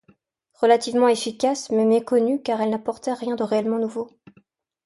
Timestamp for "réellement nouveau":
3.43-4.09